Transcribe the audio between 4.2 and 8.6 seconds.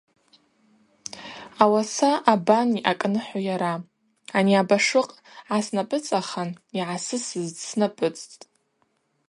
ани абашлыкъ гӏаснапӏыцӏахан йгӏасысыз дснапӏыцӏцӏтӏ.